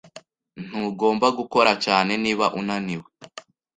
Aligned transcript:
Ntugomba 0.65 1.27
gukora 1.37 1.71
cyane 1.85 2.11
niba 2.23 2.45
unaniwe. 2.59 3.07